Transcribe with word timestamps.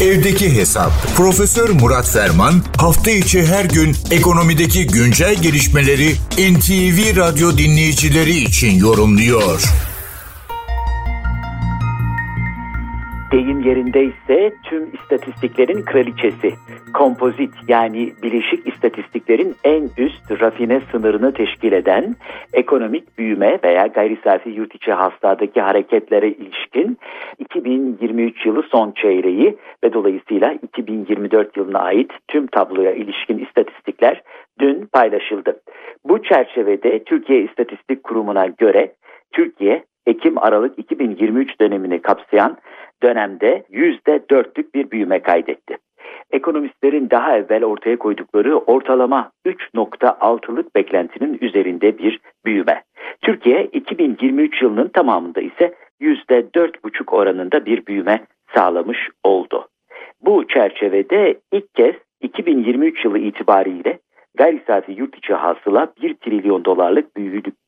Evdeki 0.00 0.56
Hesap. 0.56 0.90
Profesör 1.16 1.68
Murat 1.68 2.10
Ferman 2.10 2.52
hafta 2.78 3.10
içi 3.10 3.46
her 3.46 3.64
gün 3.64 3.92
ekonomideki 4.10 4.86
güncel 4.86 5.34
gelişmeleri 5.42 6.10
NTV 6.52 7.20
Radyo 7.20 7.58
dinleyicileri 7.58 8.30
için 8.30 8.78
yorumluyor. 8.78 9.60
Deyim 13.32 13.60
yerindeyse 13.60 14.52
tüm 14.64 14.94
istatistiklerin 14.94 15.82
kraliçesi. 15.82 16.50
Kompozit 16.94 17.50
yani 17.68 18.12
bileşik 18.22 18.66
istatistiklerin 18.66 19.56
en 19.64 19.90
üst 19.98 20.40
rafine 20.40 20.80
sınırını 20.92 21.34
teşkil 21.34 21.72
eden 21.72 22.16
ekonomik 22.52 23.18
büyüme 23.18 23.58
veya 23.64 23.86
gayri 23.86 24.18
safi 24.24 24.50
yurt 24.50 24.74
içi 24.74 24.92
hasıladaki 24.92 25.60
hareketlere 25.60 26.28
ilişkin 26.28 26.98
2023 27.60 28.46
yılı 28.46 28.62
son 28.62 28.92
çeyreği 28.92 29.56
ve 29.84 29.92
dolayısıyla 29.92 30.52
2024 30.52 31.56
yılına 31.56 31.78
ait 31.78 32.12
tüm 32.28 32.46
tabloya 32.46 32.92
ilişkin 32.92 33.38
istatistikler 33.38 34.22
dün 34.60 34.86
paylaşıldı. 34.92 35.60
Bu 36.04 36.22
çerçevede 36.22 37.04
Türkiye 37.04 37.42
İstatistik 37.42 38.02
Kurumu'na 38.02 38.46
göre 38.46 38.92
Türkiye 39.32 39.84
Ekim-Aralık 40.06 40.78
2023 40.78 41.60
dönemini 41.60 42.02
kapsayan 42.02 42.56
dönemde 43.02 43.64
%4'lük 43.70 44.74
bir 44.74 44.90
büyüme 44.90 45.18
kaydetti. 45.22 45.76
Ekonomistlerin 46.30 47.10
daha 47.10 47.36
evvel 47.36 47.64
ortaya 47.64 47.98
koydukları 47.98 48.58
ortalama 48.58 49.30
3.6'lık 49.46 50.74
beklentinin 50.74 51.38
üzerinde 51.40 51.98
bir 51.98 52.20
büyüme. 52.44 52.82
Türkiye 53.22 53.64
2023 53.64 54.62
yılının 54.62 54.88
tamamında 54.88 55.40
ise 55.40 55.74
%4,5 56.00 57.16
oranında 57.16 57.66
bir 57.66 57.86
büyüme 57.86 58.20
sağlamış 58.54 58.98
oldu. 59.24 59.68
Bu 60.20 60.46
çerçevede 60.48 61.34
ilk 61.52 61.74
kez 61.74 61.94
2023 62.20 63.04
yılı 63.04 63.18
itibariyle 63.18 63.98
gayri 64.34 64.62
safi 64.66 64.92
yurt 64.92 65.18
içi 65.18 65.34
hasıla 65.34 65.92
1 66.02 66.14
trilyon 66.14 66.64
dolarlık 66.64 67.16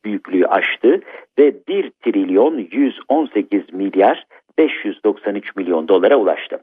büyüklüğü 0.05 0.45
aştı 0.45 1.01
ve 1.39 1.53
1 1.67 1.91
trilyon 2.01 2.57
118 2.71 3.73
milyar 3.73 4.25
593 4.57 5.55
milyon 5.55 5.87
dolara 5.87 6.15
ulaştı. 6.15 6.59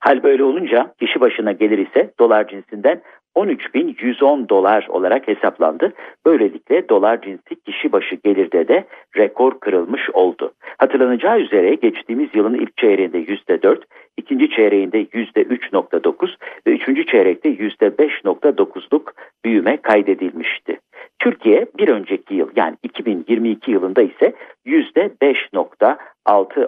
Hal 0.00 0.22
böyle 0.22 0.44
olunca 0.44 0.94
kişi 1.00 1.20
başına 1.20 1.52
gelir 1.52 1.78
ise 1.78 2.10
dolar 2.20 2.48
cinsinden 2.48 3.02
13.110 3.36 4.48
dolar 4.48 4.86
olarak 4.88 5.28
hesaplandı. 5.28 5.92
Böylelikle 6.26 6.88
dolar 6.88 7.22
cinsi 7.22 7.62
kişi 7.66 7.92
başı 7.92 8.14
gelirde 8.14 8.68
de 8.68 8.84
rekor 9.16 9.60
kırılmış 9.60 10.10
oldu. 10.10 10.52
Hatırlanacağı 10.78 11.40
üzere 11.40 11.74
geçtiğimiz 11.74 12.28
yılın 12.34 12.54
ilk 12.54 12.76
çeyreğinde 12.76 13.18
%4, 13.18 13.82
ikinci 14.16 14.50
çeyreğinde 14.50 15.02
%3.9 15.02 16.36
ve 16.66 16.70
üçüncü 16.70 17.06
çeyrekte 17.06 17.48
%5.9'luk 17.48 19.12
büyüme 19.44 19.76
kaydedilmişti. 19.76 20.78
Türkiye 21.18 21.66
bir 21.78 21.88
önceki 21.88 22.34
yıl 22.34 22.48
yani 22.56 22.76
2022 22.82 23.70
yılında 23.70 24.02
ise 24.02 24.32
%5.6 24.66 25.96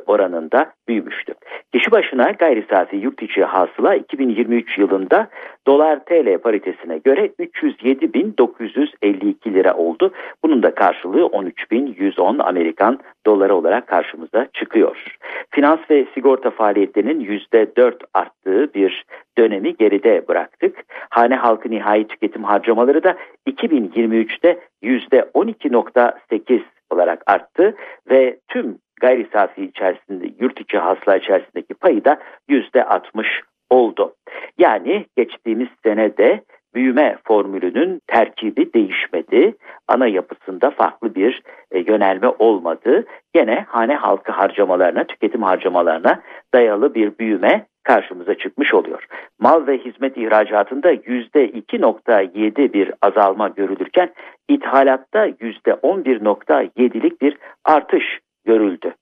oranında 0.07 0.73
büyümüştü. 0.89 1.35
Kişi 1.73 1.91
başına 1.91 2.31
gayri 2.31 2.67
safi 2.71 2.97
yurt 2.97 3.23
içi 3.23 3.45
hasıla 3.45 3.95
2023 3.95 4.79
yılında 4.79 5.29
dolar 5.67 6.05
TL 6.05 6.39
paritesine 6.39 6.99
göre 6.99 7.27
307.952 7.27 9.55
lira 9.55 9.75
oldu. 9.75 10.13
Bunun 10.45 10.63
da 10.63 10.75
karşılığı 10.75 11.23
13.110 11.23 12.43
Amerikan 12.43 12.99
doları 13.27 13.55
olarak 13.55 13.87
karşımıza 13.87 14.47
çıkıyor. 14.53 15.17
Finans 15.51 15.81
ve 15.91 16.07
sigorta 16.15 16.51
faaliyetlerinin 16.51 17.21
%4 17.21 17.95
arttığı 18.15 18.75
bir 18.75 19.05
dönemi 19.39 19.77
geride 19.77 20.29
bıraktık. 20.29 20.85
Hane 21.11 21.35
halkı 21.35 21.71
nihai 21.71 22.07
tüketim 22.07 22.45
harcamaları 22.45 23.05
da 23.05 23.17
2023'te 23.49 24.59
%12.8 24.83 26.61
olarak 26.91 27.23
arttı 27.27 27.75
ve 28.11 28.39
tüm 28.49 28.79
gayri 29.01 29.27
safi 29.33 29.65
içerisinde 29.65 30.27
yurt 30.41 30.61
içi 30.61 30.79
hasıla 30.79 31.17
içerisindeki 31.17 31.75
payı 31.75 32.05
da 32.05 32.21
%60 32.49 33.27
oldu. 33.71 34.15
Yani 34.59 35.07
geçtiğimiz 35.17 35.69
senede 35.83 36.43
büyüme 36.75 37.17
formülünün 37.25 38.01
terkibi 38.07 38.73
değişmedi. 38.73 39.55
Ana 39.89 40.07
yapısında 40.07 40.71
farklı 40.71 41.15
bir 41.15 41.43
e, 41.71 41.79
yönelme 41.79 42.29
olmadı. 42.29 43.05
Gene 43.35 43.65
hane 43.69 43.95
halkı 43.95 44.33
harcamalarına, 44.33 45.05
tüketim 45.05 45.43
harcamalarına 45.43 46.23
dayalı 46.55 46.95
bir 46.95 47.19
büyüme 47.19 47.67
karşımıza 47.83 48.35
çıkmış 48.35 48.75
oluyor. 48.75 49.07
Mal 49.41 49.67
ve 49.67 49.79
hizmet 49.79 50.17
ihracatında 50.17 50.93
%2.7 50.93 52.73
bir 52.73 52.93
azalma 53.03 53.49
görülürken 53.49 54.11
ithalatta 54.49 55.29
%11.7'lik 55.29 57.21
bir 57.23 57.39
artış 57.65 58.21
görüldü. 58.47 58.95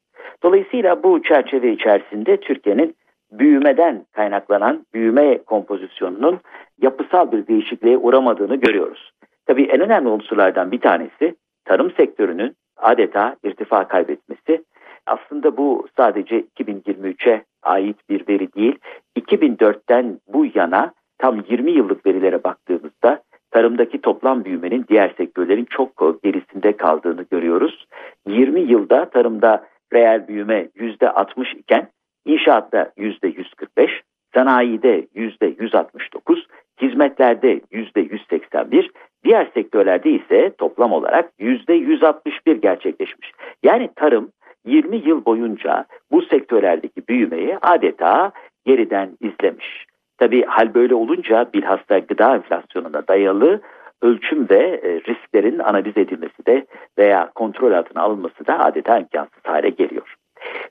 Dolayısıyla 0.43 1.03
bu 1.03 1.23
çerçeve 1.23 1.73
içerisinde 1.73 2.37
Türkiye'nin 2.37 2.97
büyümeden 3.33 4.05
kaynaklanan 4.13 4.87
büyüme 4.95 5.39
kompozisyonunun 5.39 6.41
yapısal 6.83 7.33
bir 7.33 7.47
değişikliğe 7.47 7.99
uğramadığını 7.99 8.57
görüyoruz. 8.57 9.13
Tabii 9.47 9.65
en 9.65 9.81
önemli 9.81 10.09
unsurlardan 10.09 10.73
bir 10.73 10.81
tanesi 10.81 11.37
tarım 11.65 11.91
sektörünün 11.91 12.57
adeta 12.77 13.37
irtifa 13.45 13.89
kaybetmesi. 13.89 14.65
Aslında 15.07 15.57
bu 15.57 15.87
sadece 15.97 16.41
2023'e 16.41 17.45
ait 17.63 17.97
bir 18.09 18.29
veri 18.29 18.53
değil. 18.53 18.79
2004'ten 19.19 20.21
bu 20.29 20.47
yana 20.55 20.93
tam 21.19 21.43
20 21.49 21.71
yıllık 21.71 22.07
verilere 22.07 22.45
baktığımızda 22.45 23.23
tarımdaki 23.55 24.01
toplam 24.01 24.45
büyümenin 24.45 24.85
diğer 24.89 25.15
sektörlerin 25.17 25.65
çok 25.65 26.23
gerisinde 26.23 26.77
kaldığını 26.77 27.25
görüyoruz. 27.31 27.87
20 28.27 28.61
yılda 28.61 29.11
tarımda 29.11 29.67
reel 29.93 30.29
büyüme 30.29 30.69
%60 30.77 31.57
iken 31.57 31.89
inşaatta 32.27 32.93
%145, 32.97 33.91
sanayide 34.35 35.07
%169, 35.15 36.47
hizmetlerde 36.83 37.61
%181, 37.73 38.91
diğer 39.25 39.51
sektörlerde 39.55 40.11
ise 40.11 40.55
toplam 40.59 40.93
olarak 40.93 41.31
%161 41.41 42.61
gerçekleşmiş. 42.61 43.33
Yani 43.63 43.91
tarım 43.97 44.29
20 44.67 44.97
yıl 44.97 45.25
boyunca 45.25 45.85
bu 46.11 46.23
sektörlerdeki 46.23 47.09
büyümeyi 47.09 47.59
adeta 47.63 48.33
geriden 48.67 49.11
izlemiş. 49.21 49.87
Tabi 50.19 50.45
hal 50.45 50.75
böyle 50.75 50.95
olunca 50.95 51.51
bilhassa 51.55 51.99
gıda 51.99 52.35
enflasyonuna 52.35 53.09
dayalı 53.09 53.61
ölçüm 54.03 54.51
ve 54.51 54.81
e, 54.83 55.01
risklerin 55.09 55.59
analiz 55.59 55.97
edilmesi 55.97 56.47
de 56.47 56.67
veya 56.99 57.31
kontrol 57.35 57.73
altına 57.73 58.03
alınması 58.03 58.47
da 58.47 58.59
adeta 58.59 58.99
imkansız 58.99 59.45
hale 59.45 59.69
geliyor. 59.69 60.15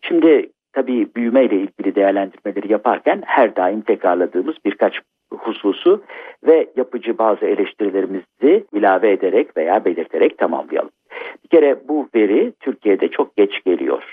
Şimdi 0.01 0.49
tabii 0.73 1.15
büyüme 1.15 1.45
ile 1.45 1.55
ilgili 1.55 1.95
değerlendirmeleri 1.95 2.71
yaparken 2.71 3.21
her 3.25 3.55
daim 3.55 3.81
tekrarladığımız 3.81 4.55
birkaç 4.65 4.99
hususu 5.37 6.03
ve 6.47 6.67
yapıcı 6.75 7.17
bazı 7.17 7.45
eleştirilerimizi 7.45 8.65
ilave 8.73 9.11
ederek 9.11 9.57
veya 9.57 9.85
belirterek 9.85 10.37
tamamlayalım. 10.37 10.91
Bir 11.43 11.49
kere 11.49 11.87
bu 11.87 12.09
veri 12.15 12.53
Türkiye'de 12.59 13.07
çok 13.07 13.35
geç 13.37 13.63
geliyor. 13.63 14.03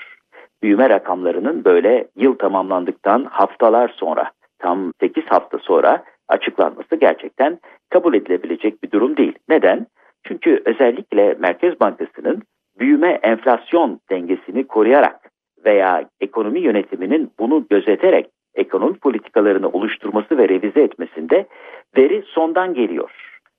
Büyüme 0.62 0.90
rakamlarının 0.90 1.64
böyle 1.64 2.08
yıl 2.16 2.34
tamamlandıktan 2.34 3.24
haftalar 3.24 3.88
sonra, 3.88 4.30
tam 4.60 4.92
8 5.00 5.24
hafta 5.24 5.58
sonra 5.58 6.04
açıklanması 6.28 6.96
gerçekten 6.96 7.58
kabul 7.90 8.14
edilebilecek 8.14 8.82
bir 8.82 8.90
durum 8.90 9.16
değil. 9.16 9.34
Neden? 9.48 9.86
Çünkü 10.24 10.62
özellikle 10.64 11.36
Merkez 11.38 11.80
Bankası'nın 11.80 12.42
büyüme 12.78 13.18
enflasyon 13.22 14.00
dengesini 14.10 14.66
koruyarak 14.66 15.30
veya 15.64 16.08
ekonomi 16.20 16.60
yönetiminin 16.60 17.30
bunu 17.38 17.66
gözeterek 17.70 18.26
ekonomi 18.54 18.98
politikalarını 18.98 19.68
oluşturması 19.68 20.38
ve 20.38 20.48
revize 20.48 20.82
etmesinde 20.82 21.46
veri 21.96 22.22
sondan 22.26 22.74
geliyor. 22.74 23.10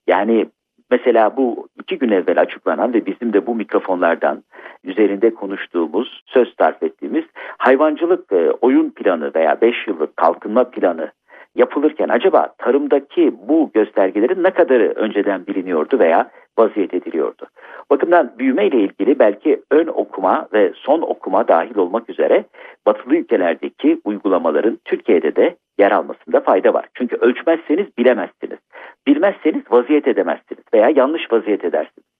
Yani 0.07 0.45
mesela 0.91 1.37
bu 1.37 1.67
iki 1.81 1.97
gün 1.97 2.09
evvel 2.09 2.41
açıklanan 2.41 2.93
ve 2.93 3.05
bizim 3.05 3.33
de 3.33 3.47
bu 3.47 3.55
mikrofonlardan 3.55 4.43
üzerinde 4.83 5.33
konuştuğumuz, 5.33 6.23
söz 6.25 6.53
sarf 6.59 6.83
ettiğimiz 6.83 7.25
hayvancılık 7.57 8.31
e, 8.31 8.51
oyun 8.51 8.89
planı 8.89 9.31
veya 9.35 9.61
5 9.61 9.87
yıllık 9.87 10.17
kalkınma 10.17 10.63
planı 10.63 11.11
yapılırken 11.55 12.09
acaba 12.09 12.53
tarımdaki 12.57 13.33
bu 13.47 13.71
göstergelerin 13.73 14.43
ne 14.43 14.49
kadarı 14.49 14.93
önceden 14.95 15.47
biliniyordu 15.47 15.99
veya 15.99 16.31
vaziyet 16.59 16.93
ediliyordu? 16.93 17.47
Bakımdan 17.91 18.31
büyüme 18.39 18.67
ile 18.67 18.79
ilgili 18.79 19.19
belki 19.19 19.61
ön 19.71 19.87
okuma 19.87 20.47
ve 20.53 20.71
son 20.75 21.01
okuma 21.01 21.47
dahil 21.47 21.77
olmak 21.77 22.09
üzere 22.09 22.45
batılı 22.85 23.15
ülkelerdeki 23.15 24.01
uygulamaların 24.03 24.79
Türkiye'de 24.85 25.35
de 25.35 25.55
yer 25.79 25.91
almasında 25.91 26.39
fayda 26.39 26.73
var. 26.73 26.85
Çünkü 26.93 27.15
ölçmezseniz 27.15 27.97
bilemezsiniz. 27.97 28.59
Bilmezseniz 29.07 29.61
vaziyet 29.71 30.07
edemezsiniz 30.07 30.63
veya 30.73 30.89
yanlış 30.89 31.31
vaziyet 31.31 31.65
edersiniz. 31.65 32.10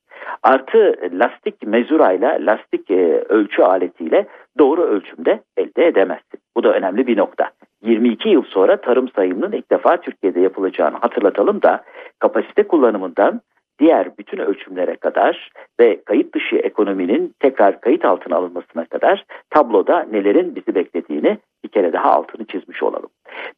Artı 0.43 0.95
lastik 1.13 1.67
mezurayla, 1.67 2.37
lastik 2.39 2.91
e, 2.91 3.23
ölçü 3.29 3.61
aletiyle 3.61 4.27
doğru 4.59 4.81
ölçümde 4.81 5.41
elde 5.57 5.87
edemezsiniz. 5.87 6.43
Bu 6.57 6.63
da 6.63 6.73
önemli 6.73 7.07
bir 7.07 7.17
nokta. 7.17 7.51
22 7.83 8.29
yıl 8.29 8.43
sonra 8.43 8.81
tarım 8.81 9.09
sayımının 9.09 9.51
ilk 9.51 9.71
defa 9.71 9.97
Türkiye'de 9.97 10.39
yapılacağını 10.39 10.97
hatırlatalım 10.97 11.61
da 11.61 11.83
kapasite 12.19 12.63
kullanımından 12.63 13.41
diğer 13.79 14.17
bütün 14.17 14.37
ölçümlere 14.37 14.95
kadar 14.95 15.49
ve 15.79 16.03
kayıt 16.03 16.35
dışı 16.35 16.55
ekonominin 16.55 17.33
tekrar 17.39 17.81
kayıt 17.81 18.05
altına 18.05 18.35
alınmasına 18.35 18.85
kadar 18.85 19.25
tabloda 19.49 20.07
nelerin 20.11 20.55
bizi 20.55 20.75
beklediğini 20.75 21.37
bir 21.63 21.69
kere 21.69 21.93
daha 21.93 22.11
altını 22.11 22.45
çizmiş 22.45 22.83
olalım. 22.83 23.09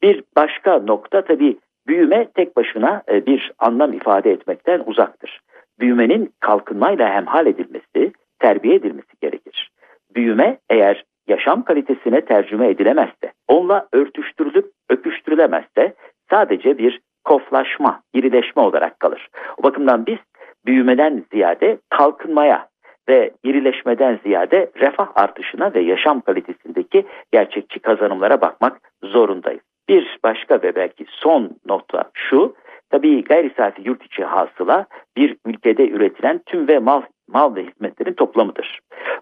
Bir 0.02 0.24
başka 0.36 0.80
nokta 0.80 1.22
tabii 1.22 1.58
büyüme 1.88 2.28
tek 2.36 2.58
başına 2.58 3.04
e, 3.12 3.26
bir 3.26 3.52
anlam 3.60 3.94
ifade 3.94 4.32
etmekten 4.32 4.84
uzaktır. 4.86 5.42
Büyümenin 5.80 6.34
kalkınmayla 6.40 7.14
hemhal 7.14 7.48
edilmesi, 7.48 8.14
terbiye 8.40 8.76
edilmesi 8.76 9.20
gerekir. 9.22 9.70
Büyüme 10.16 10.58
eğer 10.70 11.04
yaşam 11.28 11.64
kalitesine 11.64 12.22
tercüme 12.26 12.70
edilemezse, 12.70 13.34
onunla 13.48 13.88
örtüştürülüp 13.94 14.72
öpüştürülemezse 14.90 15.94
sadece 16.30 16.78
bir 16.78 17.02
koflaşma, 17.24 18.02
irileşme 18.14 18.62
olarak 18.62 19.00
kalır. 19.00 19.30
O 19.58 19.64
bakımdan 19.64 20.06
biz 20.06 20.18
büyümeden 20.66 21.24
ziyade 21.32 21.78
kalkınmaya 21.90 22.68
ve 23.10 23.32
irileşmeden 23.44 24.20
ziyade 24.24 24.72
refah 24.76 25.08
artışına 25.16 25.74
ve 25.74 25.82
yaşam 25.82 26.22
kalitesindeki 26.22 27.06
gerçekçi 27.32 27.80
kazanımlara 27.80 28.42
bakmak 28.42 28.78
zorundayız. 29.04 29.62
Bir 29.90 30.20
başka 30.24 30.62
ve 30.62 30.76
belki 30.76 31.06
son 31.10 31.50
nokta 31.66 32.04
şu, 32.14 32.56
tabii 32.94 33.24
gayri 33.24 33.52
safi 33.58 33.82
yurt 33.86 34.06
içi 34.06 34.24
hasıla 34.24 34.86
bir 35.18 35.38
ülkede 35.46 35.90
üretilen 35.90 36.42
tüm 36.46 36.68
ve 36.68 36.80
mal, 36.80 37.02
mal 37.28 37.56
ve 37.56 37.66
hizmetlerin 37.66 38.14
toplamıdır. 38.14 38.80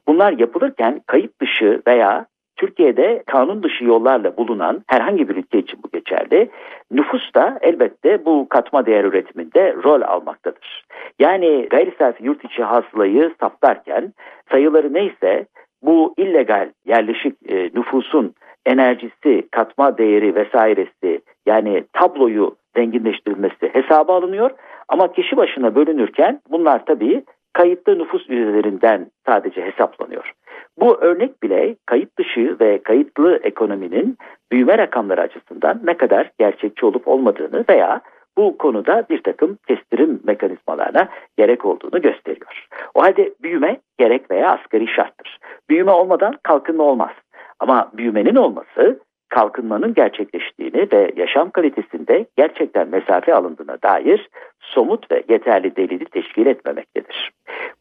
Bunlar 0.07 0.31
yapılırken 0.31 1.01
kayıt 1.07 1.41
dışı 1.41 1.81
veya 1.87 2.25
Türkiye'de 2.55 3.23
kanun 3.27 3.63
dışı 3.63 3.83
yollarla 3.83 4.37
bulunan 4.37 4.83
herhangi 4.87 5.29
bir 5.29 5.35
ülke 5.35 5.59
için 5.59 5.79
bu 5.83 5.89
geçerli. 5.93 6.49
Nüfus 6.91 7.33
da 7.33 7.59
elbette 7.61 8.25
bu 8.25 8.49
katma 8.49 8.85
değer 8.85 9.03
üretiminde 9.03 9.75
rol 9.83 10.01
almaktadır. 10.01 10.85
Yani 11.19 11.67
gayri 11.69 11.93
safi 11.99 12.25
yurt 12.25 12.45
içi 12.45 12.63
hasılayı 12.63 13.31
saptarken 13.39 14.13
sayıları 14.51 14.93
neyse 14.93 15.45
bu 15.81 16.13
illegal 16.17 16.69
yerleşik 16.85 17.35
e, 17.49 17.69
nüfusun 17.73 18.33
enerjisi, 18.65 19.47
katma 19.51 19.97
değeri 19.97 20.35
vesairesi 20.35 21.21
yani 21.45 21.83
tabloyu 21.93 22.60
zenginleştirilmesi 22.75 23.69
hesaba 23.73 24.15
alınıyor. 24.15 24.51
Ama 24.87 25.11
kişi 25.11 25.37
başına 25.37 25.75
bölünürken 25.75 26.39
bunlar 26.49 26.85
tabii 26.85 27.23
kayıtlı 27.53 27.99
nüfus 27.99 28.29
üzerinden 28.29 29.11
sadece 29.25 29.61
hesaplanıyor. 29.61 30.33
Bu 30.79 30.97
örnek 31.01 31.43
bile 31.43 31.75
kayıt 31.85 32.17
dışı 32.17 32.57
ve 32.61 32.83
kayıtlı 32.83 33.39
ekonominin 33.43 34.17
büyüme 34.51 34.77
rakamları 34.77 35.21
açısından 35.21 35.79
ne 35.83 35.97
kadar 35.97 36.31
gerçekçi 36.39 36.85
olup 36.85 37.07
olmadığını 37.07 37.65
veya 37.69 38.01
bu 38.37 38.57
konuda 38.57 39.05
bir 39.09 39.23
takım 39.23 39.57
kestirim 39.67 40.19
mekanizmalarına 40.23 41.09
gerek 41.37 41.65
olduğunu 41.65 42.01
gösteriyor. 42.01 42.67
O 42.93 43.01
halde 43.01 43.33
büyüme 43.43 43.77
gerek 43.97 44.31
veya 44.31 44.51
asgari 44.51 44.87
şarttır. 44.87 45.39
Büyüme 45.69 45.91
olmadan 45.91 46.35
kalkınma 46.43 46.83
olmaz. 46.83 47.11
Ama 47.59 47.91
büyümenin 47.93 48.35
olması 48.35 48.99
kalkınmanın 49.31 49.93
gerçekleştiğini 49.93 50.87
ve 50.93 51.11
yaşam 51.17 51.51
kalitesinde 51.51 52.25
gerçekten 52.37 52.87
mesafe 52.89 53.33
alındığına 53.33 53.77
dair 53.83 54.29
somut 54.59 55.11
ve 55.11 55.23
yeterli 55.29 55.75
delili 55.75 56.05
teşkil 56.05 56.45
etmemektedir. 56.45 57.31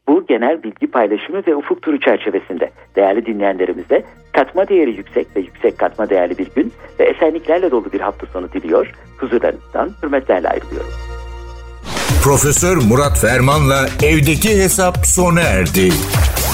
Bu 0.07 0.25
genel 0.25 0.63
bilgi 0.63 0.87
paylaşımı 0.87 1.41
ve 1.47 1.55
ufuk 1.55 1.81
turu 1.81 1.99
çerçevesinde 1.99 2.69
değerli 2.95 3.25
dinleyenlerimize 3.25 4.03
katma 4.33 4.67
değeri 4.67 4.91
yüksek 4.97 5.27
ve 5.35 5.39
yüksek 5.39 5.77
katma 5.77 6.09
değerli 6.09 6.37
bir 6.37 6.47
gün 6.55 6.71
ve 6.99 7.03
esenliklerle 7.03 7.71
dolu 7.71 7.91
bir 7.91 8.01
hafta 8.01 8.27
sonu 8.27 8.51
diliyor. 8.51 8.91
Huzurlarınızdan 9.19 9.89
hürmetlerle 10.03 10.47
ayrılıyorum. 10.47 10.91
Profesör 12.23 12.77
Murat 12.89 13.19
Ferman'la 13.21 13.85
evdeki 14.03 14.49
hesap 14.49 14.97
sona 15.05 15.41
erdi. 15.41 15.89